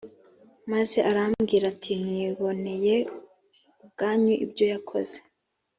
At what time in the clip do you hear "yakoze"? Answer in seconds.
4.73-5.17